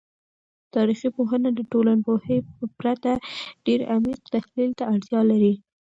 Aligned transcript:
تاریخي 0.75 1.09
پوهنه 1.15 1.49
د 1.53 1.59
ټولنپوهنې 1.71 2.37
په 2.57 2.65
پرتله 2.77 3.15
ډیر 3.65 3.79
عمیق 3.95 4.19
تحلیل 4.33 4.71
ته 4.77 4.83
اړتیا 4.93 5.21
لري. 5.31 5.53